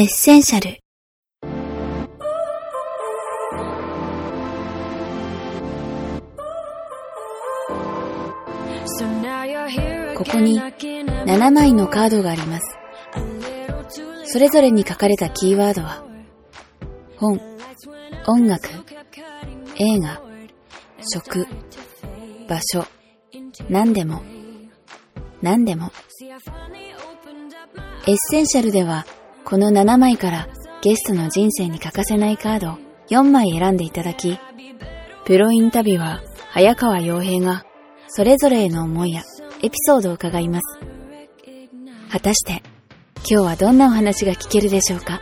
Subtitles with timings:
[0.00, 0.78] エッセンシャル
[10.16, 12.78] ここに7枚のカードがあります。
[14.26, 16.04] それぞれに書かれたキーワードは、
[17.16, 17.40] 本、
[18.28, 18.68] 音楽、
[19.80, 20.22] 映画、
[21.12, 21.44] 食、
[22.48, 22.86] 場所、
[23.68, 24.22] 何でも、
[25.42, 25.90] 何でも。
[28.06, 29.04] エッセンシャルでは、
[29.48, 30.46] この7枚から
[30.82, 34.38] ゲストの人生に欠かせないカードを4枚選んでいただき、
[35.24, 36.20] プロインタビュアー、
[36.50, 37.64] 早川洋平が、
[38.08, 39.22] それぞれへの思いや
[39.62, 40.78] エピソードを伺います。
[42.12, 42.62] 果たして、
[43.20, 45.18] 今日はどんなお話が聞けるでしょうか？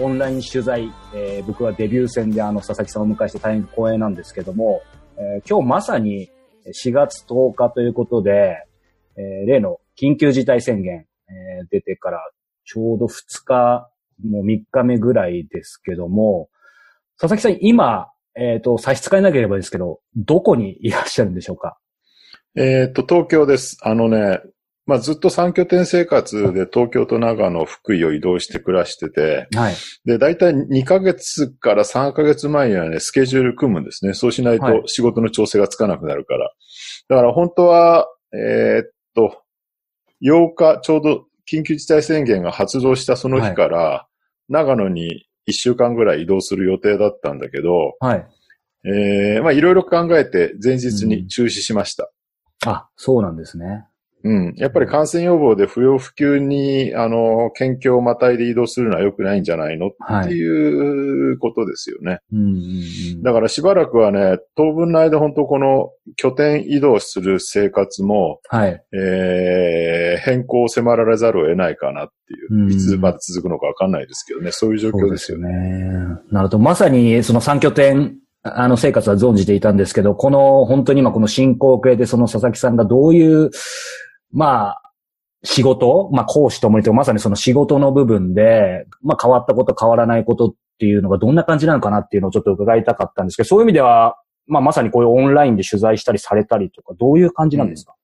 [0.00, 4.80] オンライン取材、えー僕はデビュー戦であの佐々木さんを迎えして大変光栄なんですけども、
[5.18, 6.30] えー今日まさに
[6.72, 8.56] 4月10日ということで、
[9.16, 12.20] えー例の緊急事態宣言、えー出てから
[12.64, 13.90] ちょうど2日、
[14.28, 16.48] もう3日目ぐらいですけども、
[17.20, 21.78] 佐々木さん今、えっ、と、差し支えなければですけど、どこにいらっしゃるんでしょうか？
[22.56, 23.78] えっ、と、東京です。
[23.82, 24.40] あのね、
[24.86, 29.74] まあ、ずっと3拠点生活で東京と長野、福井を移動して暮らしてて、はい。
[30.04, 34.12] で、大体2ヶ月から3ヶ月前にはね、スケジュール組むんですね。
[34.12, 36.50] そうしないはいと仕事の調整がつかなくなるから。
[37.08, 39.42] だから本当は、えーっと、
[40.22, 44.06] 8日、ちょうど緊急事態宣言が発動したその日から、
[44.50, 48.26] 長野に1週間ぐらい移動する予定だったんだけど、はい。
[48.86, 52.10] えー、まあいろいろ考えて前日に中止しました。
[52.66, 53.86] あ、そうなんですね。
[54.24, 54.54] うん。
[54.56, 59.88] やっぱり感染予防で不要不急に、あの、県境をまたいで移動するのは良くないんじゃないの？
[59.88, 60.32] ってはい。
[60.32, 62.20] いうことですよね。
[63.22, 68.82] だからしばらくはね、当分の間本当この拠点移動する生活も、はい。
[68.94, 72.66] えー、変更を迫られざるを得ないかなっていうう。
[72.68, 74.52] んいつまで続くのかわかんないですけどね。
[74.52, 75.48] そういう状況ですよね。
[75.50, 75.98] ね。
[76.32, 76.58] なるほど。
[76.58, 83.50] まさにその3拠点、あの生活は存じていたんですけど、この本当に今この進行形でその佐々木さんがどういう、
[84.34, 84.82] まあ、
[85.44, 97.94] 仕事、まあ講師ともにとまさにその仕事の部分で、まあ変わったこと変わらないことっていうのがどんな感じなのかなっていうのをちょっと伺いたかったんですけど、そういう意味では、まあまさにこういうオンラインで取材したりされたりとか、どういう感じなんですか、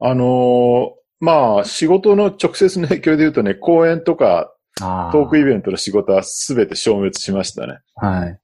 [0.00, 7.78] あのーまあ、仕事の直接の影響で言うとね、講演とかあトークイベントの仕事は全て消滅しましたね。
[7.94, 8.38] はい。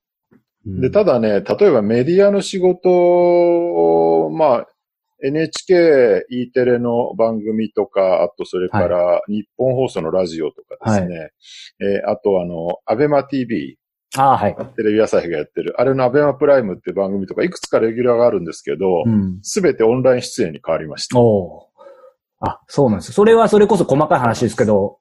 [0.65, 4.67] で、ただね、例えばメディアの仕事を、まあ、
[5.23, 11.31] NHK、E テレの番組とか、あとそれから日本放送のラジオとかですね、
[11.79, 13.77] えーあとあの、アベマ TV、
[14.15, 14.55] ああ、はい。
[14.75, 19.39] テレビ朝日がやってる、あれのアベマプライムって番組とか、いくつかレギュラーがあるんですけどう、ん。
[19.41, 21.19] すべ、てオンライン出演に変わりました。
[21.19, 23.13] おーあ、そうなんです。
[23.13, 24.99] それはそれこそ細かい話ですけど、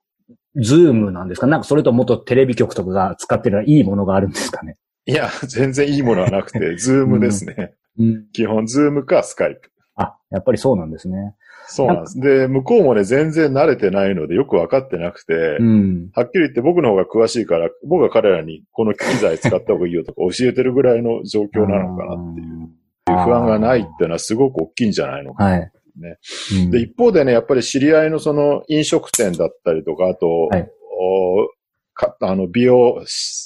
[0.55, 1.47] ズームなんですか？
[1.49, 4.77] なんかそれともっとテレビ局とかが使ってるいいものがあるんですかね？
[5.07, 7.75] いや、全然いいものはなくて、ズームですね。
[7.99, 8.27] うん。
[8.33, 9.72] 基本、ズームかスカイプ。
[9.97, 11.35] あ、やっぱりそうなんですね。
[11.67, 12.21] そうなんです。
[12.21, 16.11] で、向こうもね、全然慣れてないので、よくわかってなくて、うん。
[16.15, 22.69] はっきり言って僕の方が詳しいから、僕が彼らにこの機材使った方がいいよとか教えてるぐらいの状況なのかなっていう
[23.07, 25.45] 不安がないっていうのはすごく大きいんじゃないのか。
[25.45, 25.73] はい。
[25.95, 26.19] ね
[26.65, 30.71] うんで、一方でね、やっぱり知り合いのその飲食店だったりとか、あと、はい
[31.05, 31.49] お
[31.95, 33.05] かあの美容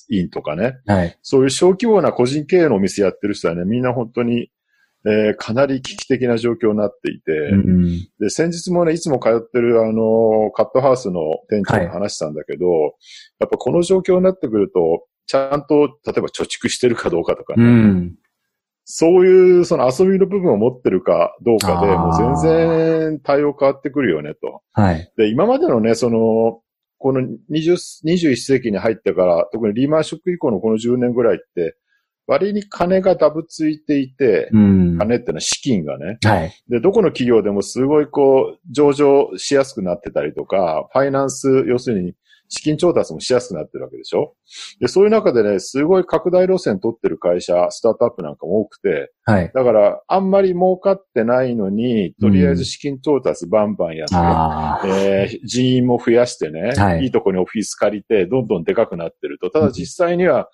[0.09, 1.19] 院とかね、はい。
[1.23, 4.51] そういう小規模な個人経営のお店やってる人はね、みんな本当に、
[5.07, 8.09] えーかなり危機的な状況になっていて、うん。
[8.19, 12.67] で、先日もね、いつも通ってるあの、カットハウスの店長に話したんだけど、
[13.39, 18.15] やっぱこの状況になってくると、ちゃんと、例えば貯蓄してるかどうかとかね、うん。
[18.85, 24.63] そういうその遊びの部分を持ってるかどうかで、もう全然対応変わってくるよねと。
[24.73, 25.13] はい。
[25.17, 26.61] で、今までのね、その、
[26.99, 31.77] この20 21世紀に入ってから、特にリーマンショック以降のこの10年ぐらいって、
[32.27, 34.99] 割に金がダブついていて、うん。
[34.99, 36.19] 金ってのは資金がね。
[36.25, 36.53] はい。
[36.69, 42.15] で、どこの企業でもすごいこう、上場しやすくなってたりとか、ファイナンス、要するに
[42.49, 44.35] 資金調達もしやすくなってるわけでしょ？
[44.81, 49.51] で、そういう中でね、すごい拡大路線取ってる会社、スタートアップなんかも多くて、はい。
[49.53, 54.87] だから、あんまり儲かってないのに、とりあえず資金調達バンバンやって、ああ。
[54.87, 59.51] えー人員も増やしてね、はいい、いとこにオフィス借りて、どんどんでかくなってると。
[59.51, 60.49] ただ実際には、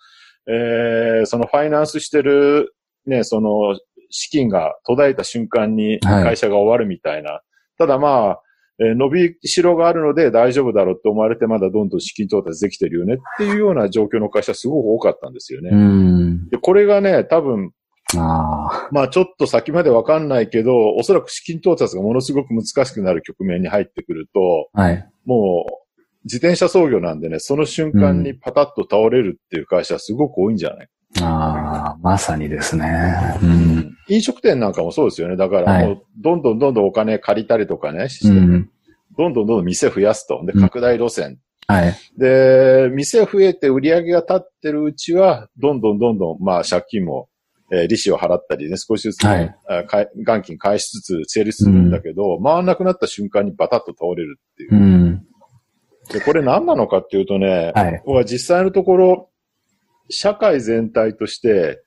[0.47, 2.75] えーそのファイナンスしてる、
[3.07, 3.79] ね、その
[4.11, 7.41] 資金が途絶えた瞬間にはい会社が終わるみたいな。
[7.79, 8.41] ただまあ、
[8.81, 15.71] えー伸びしろがあるので大丈夫だろうって思われてまだどんどん資金調達できてるよねっていうような状況の会社すごく多かったんですよね。
[15.73, 16.49] うん。
[16.49, 17.73] で、これがね、多分、
[18.17, 24.83] あまあちょっと先までわかんないけど、おそらく資金到達がものすごく難しくなる局面に入ってくると、あ。
[24.83, 25.09] はい。
[25.25, 25.82] もう
[26.25, 30.89] 自転車操業なんでね、その瞬間にパタッと倒れるっていう会社はすごく多いんじゃない、
[31.21, 33.39] ああ、まさにですね。
[33.43, 33.97] うん。
[34.09, 35.37] 飲食店なんかもそうですよね。
[35.37, 38.71] だからもう、どんどんどんどんお金借りたりとかね、して、うん。
[39.19, 40.43] どんどんどんどん店増やすと。
[40.47, 41.39] で、うん拡大路線。
[41.67, 41.95] はい。
[42.19, 47.29] で、店増えて売り上げが立ってるうちは、どんどんどんどん、まあ借金も、
[47.71, 49.55] えー利子を払ったりね、少しずつ、はい
[50.25, 54.79] 元金返しつつ成立するんだけど、回んなくなった瞬間にバタッと倒れるっていうう。
[54.79, 55.27] ん。
[56.13, 58.03] で、これ何なのかっていうとね、はい。
[58.05, 59.31] 僕は実際のところ、
[60.09, 61.83] 社会全体として、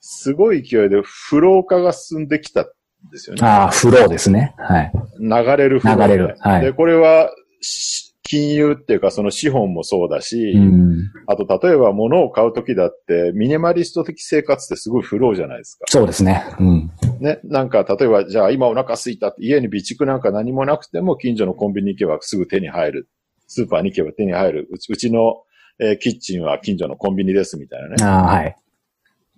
[0.00, 2.66] すごい勢いで不老化が進んできたん
[3.10, 3.46] ですよね。
[3.46, 4.54] ああ、フローですね。
[4.58, 4.92] はい。
[5.18, 7.30] 流れるフローで流れるはいで、これは、
[7.60, 11.10] し金融っていうかその資本もそうだし、うん。
[11.26, 15.84] あと例えば物を買うときだって、ミニマリスト的生活ってすごいフローじゃないですか。
[15.88, 16.42] そうですね。
[16.58, 16.90] うん。
[17.20, 17.38] ね。
[17.44, 23.08] なんか例えばじゃあ今お腹空いたって家に備蓄なんか何もなくても近所のコンビニ行けばすぐ手に入る。
[23.46, 24.68] スーパーに行けば手に入る。
[24.70, 25.42] うちうちの、
[25.78, 27.96] えーキッチンは近所のコンビニですみたいなね。
[28.04, 28.56] ああ、はい。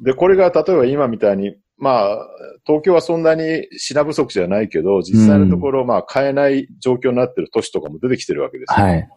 [0.00, 2.28] で、これが例えば今みたいに、まあ、
[2.66, 8.86] 東京はそんなに品不足じゃないけど、実際のところ、まあ、買えない状況になってる都市とかも出てきてるわけですよ。
[8.86, 9.08] はい。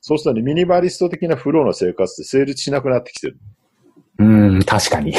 [0.00, 3.38] そうするとね、ミニマリスト的なフローの生活って成立しなくなってきてる。
[4.18, 4.24] う
[4.58, 5.14] ん、確かに。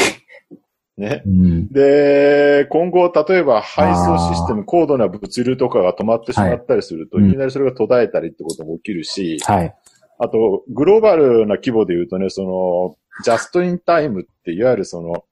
[0.97, 1.23] ね。
[1.25, 1.67] うん。
[1.71, 9.75] で、今後、例えば配送システム、高度な物流とかが止まってしまったりすると、はいいきなりそれが途絶えたりってことも起きるし、はい。
[10.19, 15.25] あと、グローバルな規模で言うとね、その、ジャストインタイムって、いわゆるその、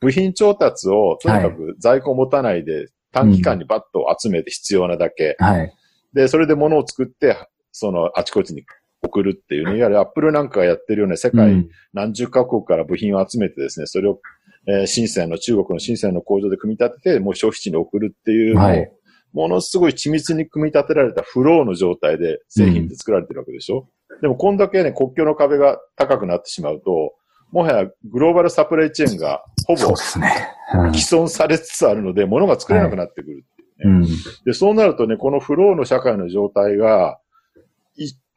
[0.00, 5.36] 部品調達をとにかく在庫を持たないで、短期間にバッと集めて必要なだけ。
[5.38, 5.72] はい。
[6.12, 7.36] で、それで物を作って、
[7.72, 8.64] その、あちこちに
[9.02, 14.20] 送るっていうね、いわゆるアップルなんかがやってるような世界うん何十カ国から部品を集めてですね、それを、
[14.68, 18.92] えー深センの中国の深センの工場で組み立てて、もう消費地に送るっていう、はい
[19.34, 23.86] ものすごい緻密に組み立てられたフローの状態で製品って作られてるわけでしょ、
[24.22, 27.12] でもこんだけね、国境の壁が高くなってしまうと、
[27.52, 29.88] もはやグローバルサプライチェーンがほぼ
[30.20, 30.54] ね。
[30.74, 34.06] うん既存されつつあるので、物が作れなくなってくるっていうね。
[34.06, 34.44] うん。
[34.44, 37.27] で、そうなるとね、このフローの社会の状態が、一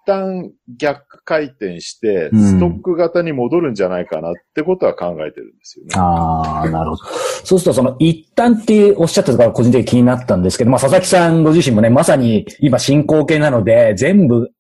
[0.06, 5.92] 旦逆回転して、うんストック型に戻るんじゃないかなってことは考えてるんですよね。
[5.96, 7.04] ああ、なるほど。
[7.44, 14.52] そうすると、その、一旦っておっしゃってたから個人的に気になったんですけど、まあ、佐々木さんご自身もね、まさに今進行形なので、全部、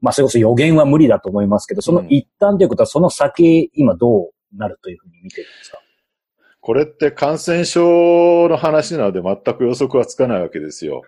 [0.00, 5.78] まあ、それこそ予言は無理だと思いますけど、その一旦ということは、その先、今どうなるというふうに見てるんですか？
[6.60, 11.02] これって感染症の話なので全く予測はつかないわけですよ。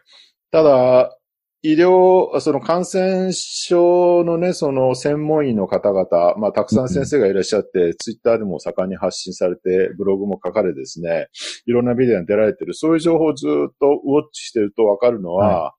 [0.50, 1.16] ただ、
[1.62, 11.28] 医療、その感染症のね、その専門医の方々、まあ、たくさん先生がいらっしゃって、ツイッターでも盛んに発信されて、ブログも書かれですね、
[11.66, 15.74] いろんなビデオに出られてる、そういう情報をずっとウォッチしてるとわかるのは、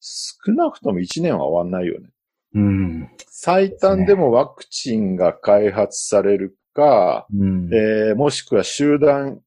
[0.00, 2.08] 少なくとも1年は終わんないよね。
[2.54, 3.10] うん。
[3.28, 7.70] 最短でもワクチンが開発されるか、うん。
[7.72, 9.40] えーもしくは集団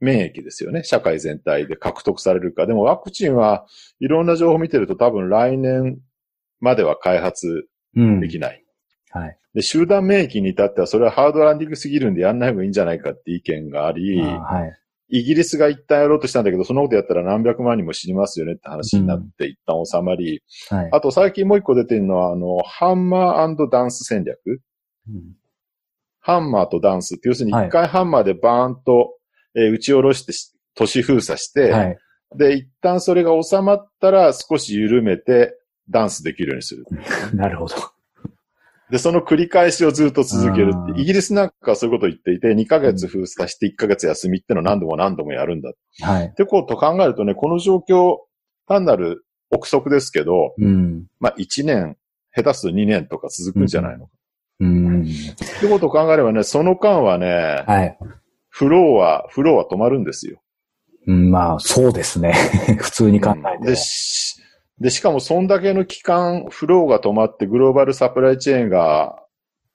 [0.00, 0.84] 免疫ですよね。
[0.84, 2.66] 社会全体で獲得されるか。
[2.66, 3.66] でもワクチンは
[4.00, 5.98] いろんな情報を見てると多分来年
[6.60, 7.66] までは開発
[7.96, 8.64] うんできない。
[9.10, 9.38] はい。
[9.54, 14.78] で、集団免疫に至ってはそれはハードランディングすぎるんでやんない方がいいんじゃないかって意見があり、あーはい。
[15.10, 20.88] イギリスが一旦やろうとしたんだけど、そのことやったら何百万人も死にますよねって話になって一旦収まり、はい。
[20.92, 24.38] あと最近もう一個出てるのは、あの、ハンマーダンス戦略
[25.08, 25.22] うん
[26.20, 29.14] ハンマーとダンスって、要するに一回ハンマーでバーンと、
[29.58, 31.98] えー打ち下ろしてし、都市封鎖して、はい。
[32.36, 35.54] で、一旦それが収まったら少し緩めて
[35.90, 36.84] ダンスできるようにする。
[37.34, 37.74] なるほど。
[38.90, 41.00] で、その繰り返しをずっと続けるって。
[41.00, 45.70] イギリスなんかはそういうことを言っていて、2ヶ月封鎖して1ヶ月休みってのを何度も何度もやるんだ。
[45.70, 46.34] っはい。
[46.34, 48.16] てことを考えるとね、この状況、
[48.66, 51.06] 単なる憶測ですけど、うん。
[51.20, 51.96] まあ1年、
[52.34, 54.12] 下手すると2年とか続くんじゃないのか。
[54.60, 55.02] うん。
[55.02, 57.98] ってことを考えればね、その間はね、はい。
[58.58, 60.40] フローは、フローは止まるんですよ。
[61.06, 62.34] うん、まあ、そうですね。
[62.80, 64.42] 普通に考えてで、し
[64.80, 69.22] で、しかもそんだけの期間、フローが止まってグローバルサプライチェーンが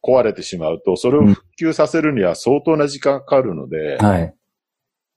[0.05, 4.33] 壊れてしまうと、それを復旧させるには相当な時間がかかるので、はい。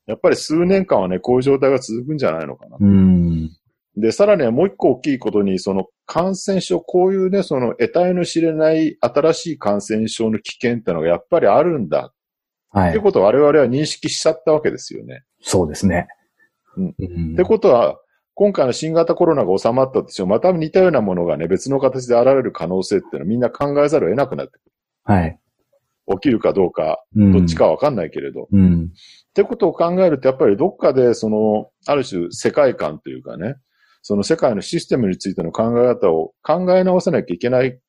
[0.07, 2.77] やっぱり数年間はね、こういう状態が続くんじゃないのかな。
[2.81, 3.51] うん。
[3.97, 12.13] で、さらにはもう一個大きいことに、その感染症、こういうね、その得体の知れない新しい感染症の危険ってのがやっぱりあるんだ。
[12.77, 12.91] はい。
[12.91, 15.25] ってことを我々は認識しちゃったわけですよね。
[15.41, 16.09] そうですね。
[16.77, 17.99] うんうんってことは、
[18.35, 24.61] 今回の新型コロナが収まったとしても、また似たようなものがね、別の形で現れる可能性っていうのはみんな考えざるを得なくなってく
[25.11, 25.31] はい。
[25.31, 25.39] る。
[26.17, 28.43] 起きるかどうか、うんどっちかはわかんないけれど。
[28.43, 28.85] っうん。
[28.85, 33.57] ってことを考えると、やっぱりどっかで、その、ある種世界観というかね、
[34.03, 37.81] その世界のシステムについての考え方を考え直さなきゃいけない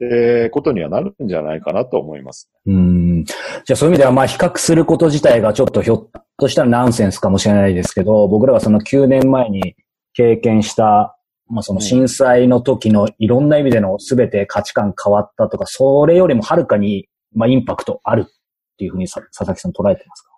[0.00, 2.50] えー、ことにはなるんじゃないかなと思います。
[2.66, 3.24] うん。
[3.24, 9.74] じゃあそういう意味では、まあ比較すること自体がちょっとひょっとしたらナンセンスかもしれないですけど、僕らはその9年前に
[10.12, 11.16] 経験した、
[11.48, 18.30] まあその震災の時のいろんな意味での全て価値観変わったとか、それよりもはるかに、まあインパクトあるっ
[18.76, 20.30] ていうふうに佐々木さん捉えてますか？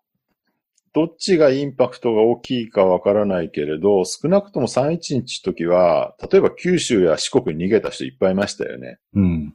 [0.93, 8.99] どっちがインパクトが大きいかわからないけれど、少なくとも311の時は、例えば九州や四国に逃げた人いっぱいいましたよね。
[9.15, 9.55] うん。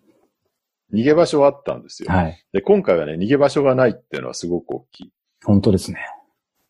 [0.94, 2.12] 逃げ場所はあったんですよ。
[2.12, 2.46] はい。
[2.54, 5.14] で、今回はね、逃げ場所がないっていうのはすごく大きい。
[5.44, 6.00] 本当ですね。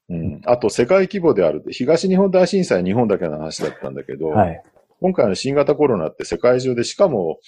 [0.09, 0.41] うん。
[0.45, 1.63] あと、世界規模である。
[1.71, 4.63] 東日本大震災日本だけの話だったんだけど、はい。
[5.01, 7.39] 今回の新型コロナって世界中で、しかも、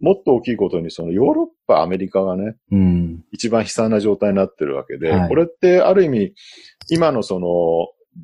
[0.00, 6.34] もっと大きいことに、そのヨーロッパ、アメリカがね、うん、一番悲惨な状態になってるわけで、はい、これってある意味、
[6.88, 7.48] 今のその、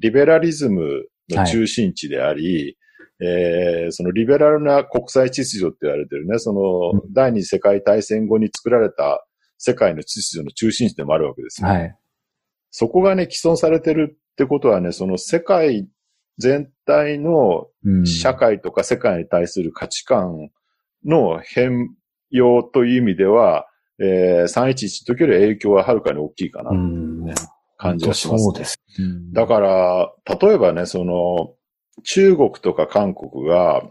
[0.00, 2.76] リベラリズムの中心地であり、
[3.18, 9.26] はい、えー、そのリベラルな国際秩序って言われてるね、その、第二次世界大戦後に作られた
[9.58, 11.94] 世界の秩序の中心地でもあるわけですよ、はい。
[12.70, 15.88] そこがね、既存されてるってことはね、その世界
[16.38, 17.68] 全体の
[18.04, 20.50] 社会とか世界に対する価値観
[21.04, 21.94] の変
[22.30, 23.66] 容という意味では、
[23.98, 27.34] えー、311の時より影響ははるかに大きいかな、ね、
[27.78, 28.78] 感じがします、ね、そうです。
[29.32, 31.54] だから、例えばね、その、
[32.04, 33.82] 中国とか韓国が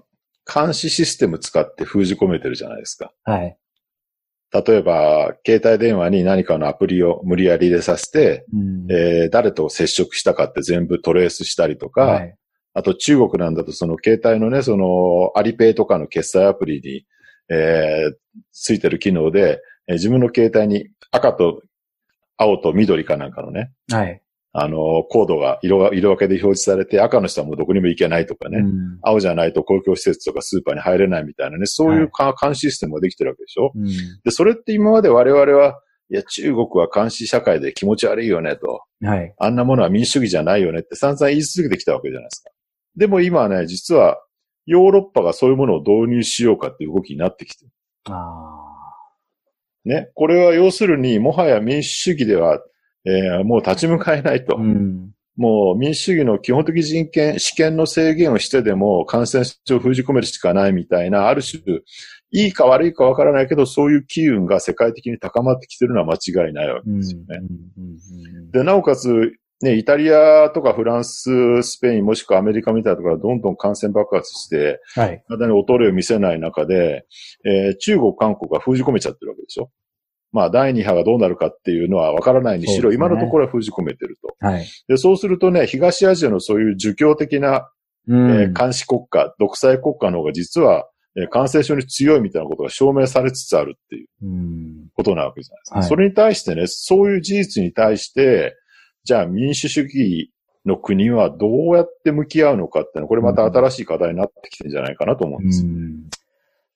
[0.51, 3.12] 監視システム使って封じ込めてるじゃないですか。
[3.24, 3.57] はい。
[4.53, 12.35] 例えば、携帯電話に何かのアプリを無理やり入れさせて、うん、えー、誰と接触したかって全部トレースしたりとか、はい、
[12.75, 17.05] あと中国なんだとその携帯のね、そのアリペイとかの決済アプリに、
[17.50, 18.13] えー、
[18.51, 21.62] ついてる機能で、えー、自分の携帯に赤と
[22.38, 24.22] 青と緑かなんかのね、はい。
[24.58, 33.86] あの、コードが色が、色分けで表示されて、赤の人はもうどこにも行けないとかね、うん、青じゃないと公共施設とかスーパーに入れないみたいなね、そういう監視システムができてるわけでしょ、うん、
[34.24, 35.79] で、それって今まで我々は、
[36.10, 38.84] いや、中国は監視社会で気持ち悪いよねと。
[39.01, 39.34] はい。
[39.38, 42.51] あんなものは民主主義じゃないよねって散々言い続けてきたわけじゃないですか。
[42.97, 44.17] でも今はね、実は
[44.65, 47.71] ヨーロッパがそういうものを導入しようかっていう動きになってきてる。
[48.09, 48.65] あ
[49.85, 50.09] ね。
[50.15, 52.59] これは要するに、もはや民主主義では、
[53.05, 54.57] えー、もう立ち向かえないと。
[54.57, 61.61] うん、もう民主主義の基本的人権、試験の制限をしてでも感染症を封じ込めるしかないみたいな、ある種、
[62.31, 67.39] いいか悪いかわからないけど、そういう機運が世界的に高まってきてるのは間違いないわけですよね。
[68.51, 75.24] で、なおかつ、ね、イタリアとかフランス、スペイン、もしくはアメリカみたいなところがどんどん感染爆発して、はい。
[75.27, 77.05] 体に衰えを見せない中で、
[77.45, 79.69] えー、中国、韓国が封じ込めちゃってるわけでしょ。
[80.33, 84.35] まあ、第2波がどうなるかっていうのは分からないにしろ、ね、今のところは封じ込めてると。
[84.45, 84.67] はい。
[84.89, 87.71] で、そうするとね、東アジアのそういう儒教的な、
[88.09, 94.07] うん、えー、監視国家、独裁国家の方が実は、えー、感染症に強いみたいなことが証明されつつあるっていう
[94.93, 95.79] ことなわけじゃないですか。
[95.79, 98.57] はい、それに対してね、そういう事実に対して、
[99.05, 100.31] じゃあ民主主義
[100.65, 105.63] の国はどうやって向き合うのかっていうのは、これまた新しい課題になってきてるんじゃないかなと思うんです。
[105.63, 106.09] うん、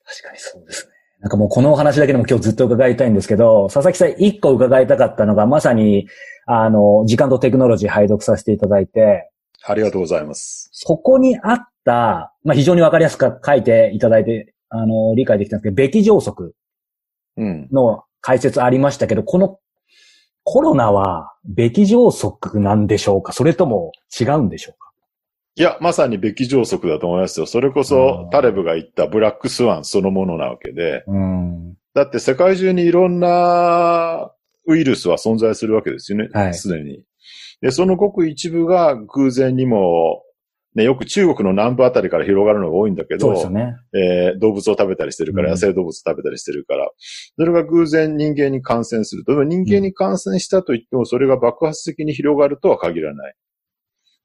[0.06, 0.94] 確かにそうですね。
[1.22, 6.08] なんかもうこのお話だけでも今日ずっと伺いたいんですけど、佐々木さん一個伺いたかったのが、まさに、
[6.46, 9.32] あの、時間とテクノロジー拝読させていただいて、
[9.66, 10.70] ありがとうございます。
[10.72, 16.56] そこにあった、まあ、非常にわかりやすく書いていただいて、あの、理解できたんですけど、べき上則
[17.38, 19.60] の解説ありましたけど、この
[20.52, 23.34] コロナは、べき上則なんでしょうか？
[23.34, 24.92] それとも違うんでしょうか？
[25.56, 27.46] いや、まさにべき上則だと思いますよ。
[27.46, 31.06] それこそ、タレブが言ったブラックスワンそのものなわけで。
[31.94, 34.32] だって世界中にいろんな
[34.66, 36.54] ウイルスは存在するわけですよね。
[36.54, 37.04] す、で、に。
[37.62, 40.24] で、そのごく一部が偶然にも
[40.76, 43.76] ね、よく中国の南部あたりから広がるのが多いんだけど、そうですね。
[43.94, 46.90] えー、動物を食べたりしてるから、野生動物を食べたりしてるから、
[47.36, 49.44] それが偶然人間に感染すると。
[49.44, 53.36] 人間に感染したと言っても、それが爆発的に広がるとは限らない。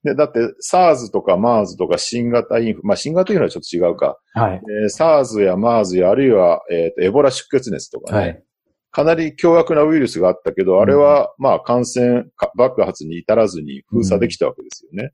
[0.05, 4.19] で、だって、SARS とか MERS とか新型インフ、まあ、新型インフルはちょっと違うか。
[4.35, 4.61] はい。
[4.83, 8.19] えー、SARS や MERS や、あるいは、えっ、ー、と、エボラ出血熱とかね。
[8.19, 8.45] はい。
[8.91, 15.13] かなり凶悪なウイルスがあったけど、あれは、まあ、感染爆発に至らずに封鎖できたわけですよね。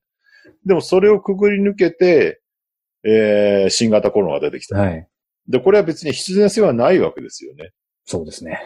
[0.64, 2.40] でもそれをくぐり抜けて、
[3.04, 4.78] えー、新型コロナが出てきた。
[4.78, 5.08] はい。
[5.48, 7.72] で、これは別に必然性はないわけですよね。
[8.04, 8.60] そうですね。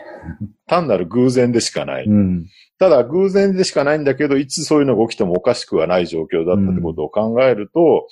[0.66, 2.06] 単なる偶然でしかない。
[2.06, 2.46] うん、
[2.78, 8.06] ただ、偶然でしかないんだけど、いつそういうのが起きてもおかしくはない状況だったってことを考えると、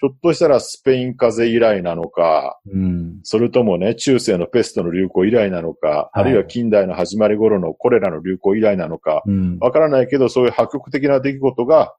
[0.00, 3.20] ひょっとしたらスペイン風邪以来なのか、うん。
[3.22, 9.58] それともね、中世のペストの流行以来なのか、あるいは近代の始まり頃のコレラの流行以来なのか、うん。
[9.60, 11.94] わからないけど、そういう破局的な出来事が、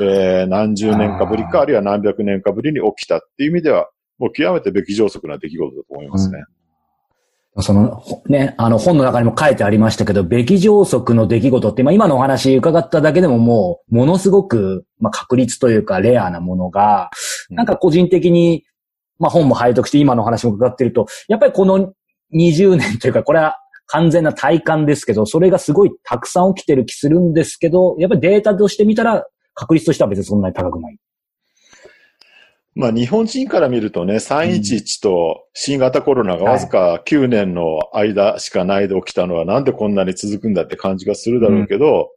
[0.00, 6.44] えー、何十年かぶりか、あるいは何百年かぶりに起きたっていう意味では、もう極めてべき上速な出来事だと思いますね。
[7.58, 17.10] その、ほね、あの本の中にも書いてありましたけど、べき上速の出来事って、まあ今のお話伺っただけでももう、ものすごく、まあ確率というかレアなものが、
[17.50, 17.56] うん。
[17.56, 18.64] なんか個人的に、
[19.18, 21.92] まあ本も拝読して今のお話も伺ってると、やっぱりこの
[22.34, 30.98] 20年というか、これは完全な体感ですけど、それがすごいたくさん起きてる気するんですけど、やっぱりデータとして見たら、確率としては別にそんなに高くない。
[32.74, 42.10] まあ日本人から見るとね、311と新型コロナがわずか9年の間しかないで起きたのはなんでこんなに続くんだって感じがするだろうけど、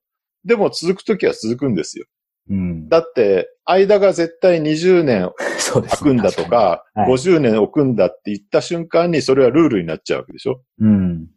[0.45, 2.05] でも続くときは続くんですよ。
[2.49, 2.89] うん。
[2.89, 5.31] だって、間が絶対20年
[5.73, 11.27] 空くんだとか、はい50年置くんだって言った瞬間にそれはルールになっちゃうわけでしょうん。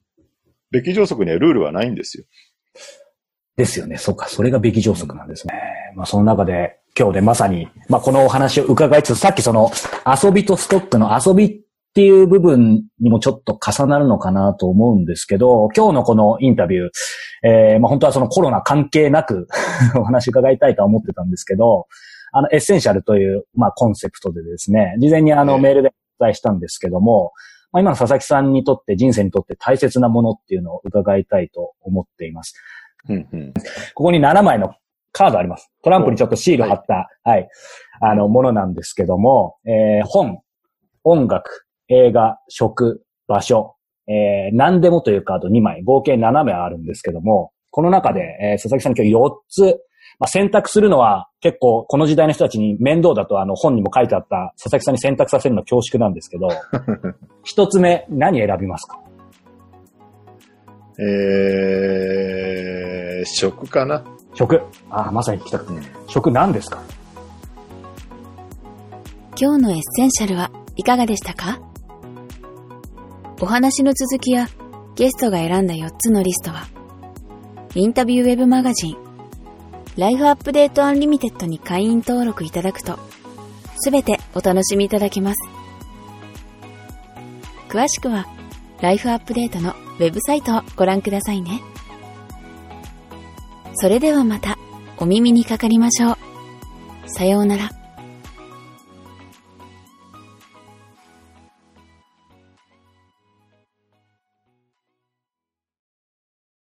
[0.70, 2.24] べき上速にはルールはないんですよ。
[3.56, 3.96] ですよね。
[3.96, 4.28] そうか。
[4.28, 5.52] それがべき乗則なんですね。
[5.98, 9.72] まあ、その中で、今日でまさに、まあ、このお話を伺いつつ、さっきその、
[10.06, 11.60] 遊びとストックの遊びっ
[11.92, 16.90] ていう部分にもちょっと重なるのかなと思うんですけど、今日のこのインタビュー、
[17.42, 19.48] えー、まあ、本当はそのコロナ関係なく
[19.98, 21.88] お話伺いたいとは思ってたんですけど、
[22.30, 25.88] あの、エッセンシャルという、まあ、コンセプトでですね、事前にあの、ええメールで
[26.20, 27.32] お伝えしたんですけども、
[27.72, 32.54] まあ、今の佐々木さんにとって、人生にとって大切なものっていうのを伺いたいと思っています。
[33.08, 33.52] うんうん
[33.94, 34.74] ここに7枚の
[35.18, 35.70] カードあります。
[35.82, 37.48] トランプにちょっとシール貼った、はい、
[38.00, 40.38] あの、ものなんですけども、えー本、
[41.02, 43.74] 音楽、映画、食、場所、
[44.06, 45.48] えー何でもというカード。
[45.48, 49.80] 2枚、合計7枚あるんですけども、この中で、えー佐々木さん今日4つ、
[50.20, 56.48] まあ、選択するのは結構この時代の人たちに面倒だとあの本にも書いてあった佐々木さんに選択させるのは恐縮なんですけど、
[57.44, 58.98] 一つ目何選びますか？
[61.00, 64.02] えー、食かな
[64.34, 64.62] 食。
[64.90, 65.80] ああ、まさに聞きたくて。
[66.06, 66.80] 食何ですか？
[69.40, 71.60] 今日のエッセンシャルはいかがでしたか？
[73.40, 74.48] お話の続きや
[74.96, 76.66] ゲストが選んだ4つのリストは、
[77.74, 78.96] インタビューウェブマガジン、
[79.96, 82.98] LIFE UPDATE UNLIMITED に会員登録いただくと、
[83.76, 85.36] すべてお楽しみいただけます。
[87.68, 88.26] 詳しくは、
[88.80, 91.60] ライフアップデートのウェブサイトをご覧くださいね。
[93.80, 94.58] それではまた
[94.96, 96.16] お耳にかかりましょう。
[97.06, 97.77] さようなら。